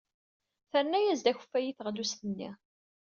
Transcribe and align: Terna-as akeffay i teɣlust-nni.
Terna-as 0.71 1.21
akeffay 1.29 1.65
i 1.67 1.73
teɣlust-nni. 1.77 2.49